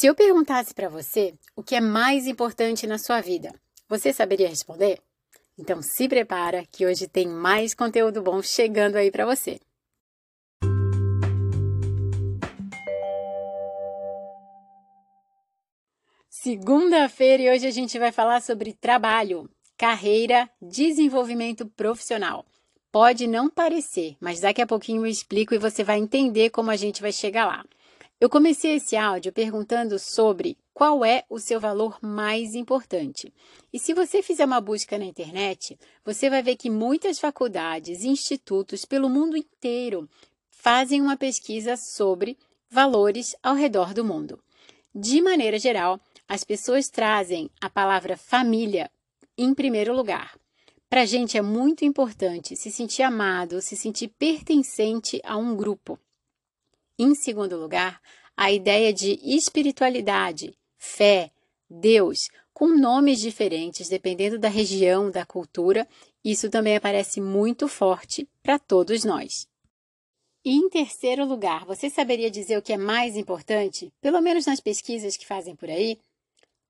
Se 0.00 0.06
eu 0.06 0.14
perguntasse 0.14 0.72
para 0.72 0.88
você 0.88 1.34
o 1.54 1.62
que 1.62 1.74
é 1.74 1.80
mais 1.80 2.26
importante 2.26 2.86
na 2.86 2.96
sua 2.96 3.20
vida, 3.20 3.52
você 3.86 4.14
saberia 4.14 4.48
responder? 4.48 4.98
Então 5.58 5.82
se 5.82 6.08
prepara 6.08 6.64
que 6.72 6.86
hoje 6.86 7.06
tem 7.06 7.28
mais 7.28 7.74
conteúdo 7.74 8.22
bom 8.22 8.40
chegando 8.40 8.96
aí 8.96 9.10
para 9.10 9.26
você. 9.26 9.60
Segunda-feira 16.30 17.42
e 17.42 17.50
hoje 17.50 17.66
a 17.66 17.70
gente 17.70 17.98
vai 17.98 18.10
falar 18.10 18.40
sobre 18.40 18.72
trabalho, 18.72 19.50
carreira, 19.76 20.48
desenvolvimento 20.62 21.66
profissional. 21.66 22.46
Pode 22.90 23.26
não 23.26 23.50
parecer, 23.50 24.16
mas 24.18 24.40
daqui 24.40 24.62
a 24.62 24.66
pouquinho 24.66 25.02
eu 25.02 25.06
explico 25.10 25.54
e 25.54 25.58
você 25.58 25.84
vai 25.84 25.98
entender 25.98 26.48
como 26.48 26.70
a 26.70 26.76
gente 26.76 27.02
vai 27.02 27.12
chegar 27.12 27.44
lá. 27.44 27.66
Eu 28.20 28.28
comecei 28.28 28.74
esse 28.74 28.98
áudio 28.98 29.32
perguntando 29.32 29.98
sobre 29.98 30.58
qual 30.74 31.02
é 31.02 31.24
o 31.30 31.38
seu 31.38 31.58
valor 31.58 31.98
mais 32.02 32.54
importante. 32.54 33.32
E 33.72 33.78
se 33.78 33.94
você 33.94 34.22
fizer 34.22 34.44
uma 34.44 34.60
busca 34.60 34.98
na 34.98 35.06
internet, 35.06 35.78
você 36.04 36.28
vai 36.28 36.42
ver 36.42 36.56
que 36.56 36.68
muitas 36.68 37.18
faculdades 37.18 38.04
e 38.04 38.08
institutos 38.08 38.84
pelo 38.84 39.08
mundo 39.08 39.38
inteiro 39.38 40.06
fazem 40.50 41.00
uma 41.00 41.16
pesquisa 41.16 41.78
sobre 41.78 42.36
valores 42.68 43.34
ao 43.42 43.54
redor 43.54 43.94
do 43.94 44.04
mundo. 44.04 44.38
De 44.94 45.22
maneira 45.22 45.58
geral, 45.58 45.98
as 46.28 46.44
pessoas 46.44 46.90
trazem 46.90 47.50
a 47.58 47.70
palavra 47.70 48.18
família 48.18 48.90
em 49.38 49.54
primeiro 49.54 49.96
lugar. 49.96 50.38
Para 50.90 51.02
a 51.02 51.06
gente 51.06 51.38
é 51.38 51.42
muito 51.42 51.86
importante 51.86 52.54
se 52.54 52.70
sentir 52.70 53.02
amado, 53.02 53.62
se 53.62 53.76
sentir 53.76 54.08
pertencente 54.08 55.22
a 55.24 55.38
um 55.38 55.56
grupo. 55.56 55.98
Em 57.02 57.14
segundo 57.14 57.56
lugar, 57.56 57.98
a 58.36 58.52
ideia 58.52 58.92
de 58.92 59.18
espiritualidade, 59.22 60.54
fé, 60.76 61.30
Deus, 61.66 62.28
com 62.52 62.76
nomes 62.76 63.18
diferentes 63.18 63.88
dependendo 63.88 64.38
da 64.38 64.50
região, 64.50 65.10
da 65.10 65.24
cultura, 65.24 65.88
isso 66.22 66.50
também 66.50 66.76
aparece 66.76 67.18
muito 67.18 67.66
forte 67.68 68.28
para 68.42 68.58
todos 68.58 69.02
nós. 69.02 69.48
E 70.44 70.54
em 70.54 70.68
terceiro 70.68 71.24
lugar, 71.24 71.64
você 71.64 71.88
saberia 71.88 72.30
dizer 72.30 72.58
o 72.58 72.62
que 72.62 72.74
é 72.74 72.76
mais 72.76 73.16
importante, 73.16 73.90
pelo 74.02 74.20
menos 74.20 74.44
nas 74.44 74.60
pesquisas 74.60 75.16
que 75.16 75.26
fazem 75.26 75.56
por 75.56 75.70
aí? 75.70 75.98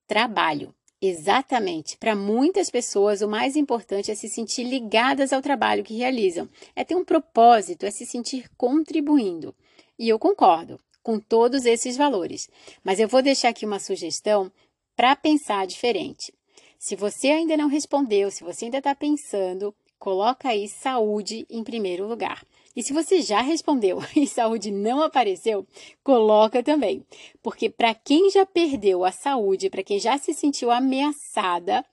Trabalho. 0.06 0.72
Exatamente. 1.02 1.96
Para 1.98 2.14
muitas 2.14 2.70
pessoas, 2.70 3.20
o 3.20 3.28
mais 3.28 3.56
importante 3.56 4.12
é 4.12 4.14
se 4.14 4.28
sentir 4.28 4.62
ligadas 4.62 5.32
ao 5.32 5.42
trabalho 5.42 5.82
que 5.82 5.96
realizam, 5.96 6.48
é 6.76 6.84
ter 6.84 6.94
um 6.94 7.04
propósito, 7.04 7.84
é 7.84 7.90
se 7.90 8.06
sentir 8.06 8.48
contribuindo. 8.56 9.52
E 10.00 10.08
eu 10.08 10.18
concordo 10.18 10.80
com 11.02 11.20
todos 11.20 11.66
esses 11.66 11.94
valores, 11.94 12.48
mas 12.82 12.98
eu 12.98 13.06
vou 13.06 13.20
deixar 13.20 13.50
aqui 13.50 13.66
uma 13.66 13.78
sugestão 13.78 14.50
para 14.96 15.14
pensar 15.14 15.66
diferente. 15.66 16.32
Se 16.78 16.96
você 16.96 17.28
ainda 17.28 17.54
não 17.54 17.68
respondeu, 17.68 18.30
se 18.30 18.42
você 18.42 18.64
ainda 18.64 18.78
está 18.78 18.94
pensando, 18.94 19.74
coloca 19.98 20.48
aí 20.48 20.66
saúde 20.66 21.44
em 21.50 21.62
primeiro 21.62 22.08
lugar. 22.08 22.42
E 22.74 22.82
se 22.82 22.94
você 22.94 23.20
já 23.20 23.42
respondeu 23.42 23.98
e 24.16 24.26
saúde 24.26 24.70
não 24.70 25.02
apareceu, 25.02 25.66
coloca 26.02 26.62
também. 26.62 27.04
Porque 27.42 27.68
para 27.68 27.94
quem 27.94 28.30
já 28.30 28.46
perdeu 28.46 29.04
a 29.04 29.12
saúde, 29.12 29.68
para 29.68 29.82
quem 29.82 29.98
já 29.98 30.16
se 30.16 30.32
sentiu 30.32 30.70
ameaçada, 30.70 31.84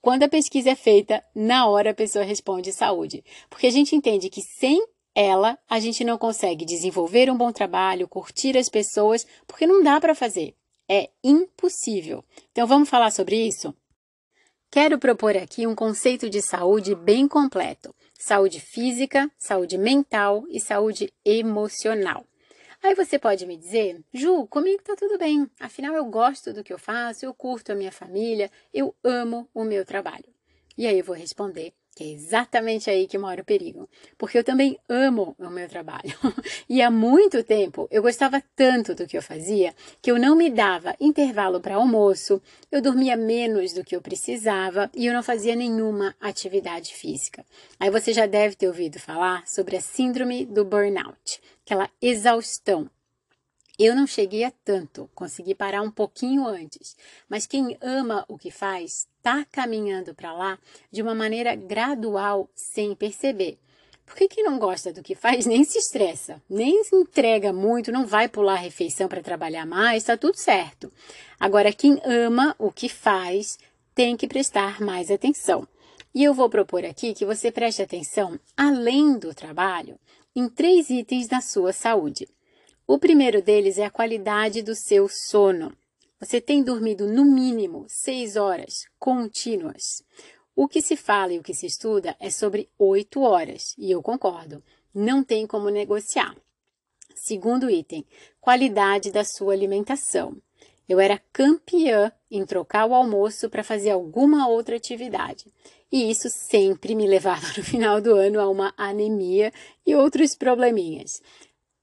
quando 0.00 0.22
a 0.22 0.28
pesquisa 0.30 0.70
é 0.70 0.74
feita, 0.74 1.22
na 1.34 1.68
hora 1.68 1.90
a 1.90 1.94
pessoa 1.94 2.24
responde 2.24 2.72
saúde. 2.72 3.22
Porque 3.50 3.66
a 3.66 3.70
gente 3.70 3.94
entende 3.94 4.30
que 4.30 4.40
sem 4.40 4.82
ela, 5.14 5.58
a 5.68 5.80
gente 5.80 6.04
não 6.04 6.16
consegue 6.16 6.64
desenvolver 6.64 7.30
um 7.30 7.36
bom 7.36 7.52
trabalho, 7.52 8.08
curtir 8.08 8.56
as 8.56 8.68
pessoas, 8.68 9.26
porque 9.46 9.66
não 9.66 9.82
dá 9.82 10.00
para 10.00 10.14
fazer. 10.14 10.54
É 10.88 11.10
impossível. 11.22 12.24
Então 12.50 12.66
vamos 12.66 12.88
falar 12.88 13.10
sobre 13.10 13.36
isso? 13.36 13.74
Quero 14.70 14.98
propor 14.98 15.36
aqui 15.36 15.66
um 15.66 15.74
conceito 15.74 16.30
de 16.30 16.40
saúde 16.40 16.94
bem 16.94 17.26
completo: 17.26 17.94
saúde 18.18 18.60
física, 18.60 19.30
saúde 19.36 19.76
mental 19.76 20.44
e 20.48 20.60
saúde 20.60 21.12
emocional. 21.24 22.24
Aí 22.82 22.94
você 22.94 23.18
pode 23.18 23.44
me 23.46 23.58
dizer, 23.58 24.02
Ju, 24.12 24.46
comigo 24.46 24.82
tá 24.82 24.96
tudo 24.96 25.18
bem. 25.18 25.50
Afinal, 25.60 25.94
eu 25.94 26.04
gosto 26.06 26.52
do 26.52 26.64
que 26.64 26.72
eu 26.72 26.78
faço, 26.78 27.26
eu 27.26 27.34
curto 27.34 27.72
a 27.72 27.74
minha 27.74 27.92
família, 27.92 28.50
eu 28.72 28.94
amo 29.04 29.48
o 29.52 29.64
meu 29.64 29.84
trabalho. 29.84 30.32
E 30.78 30.86
aí 30.86 30.98
eu 30.98 31.04
vou 31.04 31.14
responder 31.14 31.74
que 32.00 32.04
é 32.04 32.12
exatamente 32.14 32.88
aí 32.88 33.06
que 33.06 33.18
mora 33.18 33.42
o 33.42 33.44
perigo, 33.44 33.86
porque 34.16 34.38
eu 34.38 34.42
também 34.42 34.78
amo 34.88 35.36
o 35.38 35.50
meu 35.50 35.68
trabalho. 35.68 36.16
e 36.66 36.80
há 36.80 36.90
muito 36.90 37.44
tempo 37.44 37.86
eu 37.90 38.00
gostava 38.00 38.42
tanto 38.56 38.94
do 38.94 39.06
que 39.06 39.18
eu 39.18 39.22
fazia 39.22 39.74
que 40.00 40.10
eu 40.10 40.18
não 40.18 40.34
me 40.34 40.48
dava 40.48 40.96
intervalo 40.98 41.60
para 41.60 41.74
almoço, 41.74 42.40
eu 42.72 42.80
dormia 42.80 43.18
menos 43.18 43.74
do 43.74 43.84
que 43.84 43.94
eu 43.94 44.00
precisava 44.00 44.90
e 44.94 45.04
eu 45.04 45.12
não 45.12 45.22
fazia 45.22 45.54
nenhuma 45.54 46.16
atividade 46.18 46.94
física. 46.94 47.44
Aí 47.78 47.90
você 47.90 48.14
já 48.14 48.24
deve 48.24 48.54
ter 48.56 48.68
ouvido 48.68 48.98
falar 48.98 49.46
sobre 49.46 49.76
a 49.76 49.80
síndrome 49.82 50.46
do 50.46 50.64
burnout, 50.64 51.38
aquela 51.66 51.90
exaustão 52.00 52.90
eu 53.82 53.94
não 53.94 54.06
cheguei 54.06 54.44
a 54.44 54.52
tanto, 54.64 55.08
consegui 55.14 55.54
parar 55.54 55.80
um 55.80 55.90
pouquinho 55.90 56.46
antes, 56.46 56.96
mas 57.28 57.46
quem 57.46 57.78
ama 57.80 58.24
o 58.28 58.36
que 58.36 58.50
faz 58.50 59.08
está 59.16 59.44
caminhando 59.50 60.14
para 60.14 60.32
lá 60.32 60.58
de 60.90 61.00
uma 61.00 61.14
maneira 61.14 61.54
gradual, 61.54 62.50
sem 62.54 62.94
perceber. 62.94 63.58
Porque 64.04 64.28
quem 64.28 64.44
não 64.44 64.58
gosta 64.58 64.92
do 64.92 65.02
que 65.02 65.14
faz 65.14 65.46
nem 65.46 65.64
se 65.64 65.78
estressa, 65.78 66.42
nem 66.48 66.84
se 66.84 66.94
entrega 66.94 67.52
muito, 67.52 67.92
não 67.92 68.06
vai 68.06 68.28
pular 68.28 68.54
a 68.54 68.56
refeição 68.56 69.08
para 69.08 69.22
trabalhar 69.22 69.64
mais, 69.64 70.02
está 70.02 70.16
tudo 70.16 70.36
certo. 70.36 70.92
Agora, 71.38 71.72
quem 71.72 72.00
ama 72.04 72.54
o 72.58 72.70
que 72.70 72.88
faz 72.88 73.58
tem 73.94 74.16
que 74.16 74.28
prestar 74.28 74.80
mais 74.80 75.10
atenção. 75.10 75.66
E 76.14 76.24
eu 76.24 76.34
vou 76.34 76.50
propor 76.50 76.84
aqui 76.84 77.14
que 77.14 77.24
você 77.24 77.52
preste 77.52 77.80
atenção, 77.80 78.38
além 78.56 79.16
do 79.16 79.32
trabalho, 79.32 79.98
em 80.34 80.48
três 80.48 80.90
itens 80.90 81.28
da 81.28 81.40
sua 81.40 81.72
saúde. 81.72 82.28
O 82.92 82.98
primeiro 82.98 83.40
deles 83.40 83.78
é 83.78 83.84
a 83.84 83.90
qualidade 83.90 84.62
do 84.62 84.74
seu 84.74 85.08
sono. 85.08 85.72
Você 86.18 86.40
tem 86.40 86.60
dormido 86.60 87.06
no 87.06 87.24
mínimo 87.24 87.86
seis 87.86 88.34
horas 88.34 88.84
contínuas. 88.98 90.02
O 90.56 90.66
que 90.66 90.82
se 90.82 90.96
fala 90.96 91.32
e 91.32 91.38
o 91.38 91.42
que 91.42 91.54
se 91.54 91.66
estuda 91.66 92.16
é 92.18 92.30
sobre 92.30 92.68
oito 92.76 93.20
horas, 93.20 93.76
e 93.78 93.92
eu 93.92 94.02
concordo, 94.02 94.60
não 94.92 95.22
tem 95.22 95.46
como 95.46 95.68
negociar. 95.68 96.34
Segundo 97.14 97.70
item, 97.70 98.04
qualidade 98.40 99.12
da 99.12 99.22
sua 99.22 99.52
alimentação. 99.52 100.36
Eu 100.88 100.98
era 100.98 101.22
campeã 101.32 102.10
em 102.28 102.44
trocar 102.44 102.86
o 102.86 102.94
almoço 102.94 103.48
para 103.48 103.62
fazer 103.62 103.90
alguma 103.90 104.48
outra 104.48 104.74
atividade. 104.74 105.46
E 105.92 106.10
isso 106.10 106.28
sempre 106.28 106.96
me 106.96 107.06
levava 107.06 107.46
no 107.56 107.62
final 107.62 108.00
do 108.00 108.16
ano 108.16 108.40
a 108.40 108.48
uma 108.48 108.74
anemia 108.76 109.52
e 109.86 109.94
outros 109.94 110.34
probleminhas. 110.34 111.22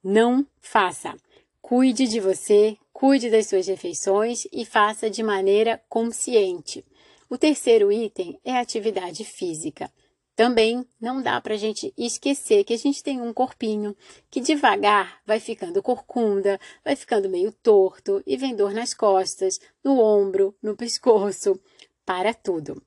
Não 0.09 0.47
faça. 0.61 1.17
Cuide 1.61 2.07
de 2.07 2.21
você, 2.21 2.77
cuide 2.93 3.29
das 3.29 3.47
suas 3.47 3.67
refeições 3.67 4.47
e 4.53 4.63
faça 4.63 5.09
de 5.09 5.21
maneira 5.21 5.83
consciente. 5.89 6.85
O 7.29 7.37
terceiro 7.37 7.91
item 7.91 8.39
é 8.41 8.53
atividade 8.53 9.25
física. 9.25 9.91
Também 10.33 10.87
não 10.97 11.21
dá 11.21 11.41
para 11.41 11.55
a 11.55 11.57
gente 11.57 11.93
esquecer 11.97 12.63
que 12.63 12.73
a 12.73 12.77
gente 12.77 13.03
tem 13.03 13.19
um 13.19 13.33
corpinho 13.33 13.93
que 14.31 14.39
devagar 14.39 15.19
vai 15.25 15.41
ficando 15.41 15.83
corcunda, 15.83 16.57
vai 16.85 16.95
ficando 16.95 17.27
meio 17.27 17.51
torto 17.51 18.23
e 18.25 18.37
vem 18.37 18.55
dor 18.55 18.71
nas 18.71 18.93
costas, 18.93 19.59
no 19.83 19.99
ombro, 19.99 20.55
no 20.63 20.73
pescoço, 20.73 21.59
para 22.05 22.33
tudo. 22.33 22.81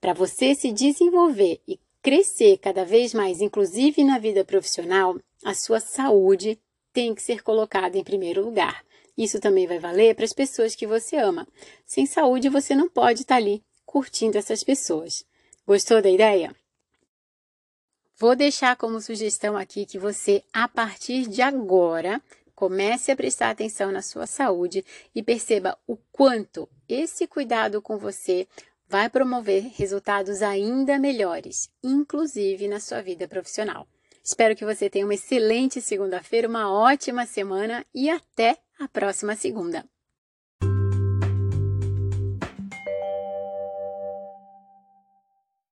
Para 0.00 0.14
você 0.14 0.54
se 0.54 0.72
desenvolver 0.72 1.60
e 1.68 1.78
crescer 2.00 2.56
cada 2.56 2.82
vez 2.82 3.12
mais, 3.12 3.42
inclusive 3.42 4.02
na 4.02 4.18
vida 4.18 4.42
profissional, 4.42 5.18
a 5.44 5.54
sua 5.54 5.80
saúde 5.80 6.58
tem 6.92 7.14
que 7.14 7.22
ser 7.22 7.42
colocada 7.42 7.96
em 7.96 8.04
primeiro 8.04 8.44
lugar. 8.44 8.84
Isso 9.16 9.40
também 9.40 9.66
vai 9.66 9.78
valer 9.78 10.14
para 10.14 10.24
as 10.24 10.32
pessoas 10.32 10.74
que 10.74 10.86
você 10.86 11.16
ama. 11.16 11.46
Sem 11.84 12.06
saúde, 12.06 12.48
você 12.48 12.74
não 12.74 12.88
pode 12.88 13.22
estar 13.22 13.36
ali 13.36 13.62
curtindo 13.84 14.38
essas 14.38 14.64
pessoas. 14.64 15.24
Gostou 15.66 16.00
da 16.00 16.10
ideia? 16.10 16.54
Vou 18.16 18.36
deixar 18.36 18.76
como 18.76 19.00
sugestão 19.00 19.56
aqui 19.56 19.84
que 19.84 19.98
você, 19.98 20.42
a 20.52 20.68
partir 20.68 21.26
de 21.26 21.42
agora, 21.42 22.22
comece 22.54 23.10
a 23.10 23.16
prestar 23.16 23.50
atenção 23.50 23.90
na 23.90 24.00
sua 24.00 24.26
saúde 24.26 24.84
e 25.14 25.22
perceba 25.22 25.76
o 25.86 25.96
quanto 26.10 26.68
esse 26.88 27.26
cuidado 27.26 27.82
com 27.82 27.98
você 27.98 28.46
vai 28.88 29.10
promover 29.10 29.72
resultados 29.74 30.42
ainda 30.42 30.98
melhores, 30.98 31.70
inclusive 31.82 32.68
na 32.68 32.78
sua 32.78 33.02
vida 33.02 33.26
profissional. 33.26 33.88
Espero 34.24 34.54
que 34.54 34.64
você 34.64 34.88
tenha 34.88 35.04
uma 35.04 35.14
excelente 35.14 35.80
segunda-feira, 35.80 36.48
uma 36.48 36.72
ótima 36.72 37.26
semana 37.26 37.84
e 37.92 38.08
até 38.08 38.56
a 38.78 38.86
próxima 38.86 39.34
segunda. 39.34 39.84